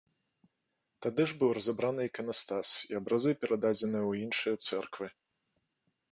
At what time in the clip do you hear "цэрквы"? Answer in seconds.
4.69-5.07